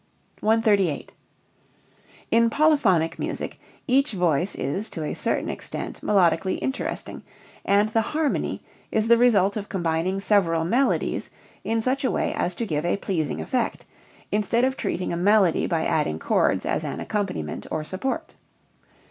[0.39, 1.11] 138.
[2.31, 7.21] In polyphonic music each voice is to a certain extent melodically interesting,
[7.63, 11.29] and the "harmony" is the result of combining several melodies
[11.63, 13.85] in such a way as to give a pleasing effect,
[14.31, 18.33] instead of treating a melody by adding chords as an accompaniment or support.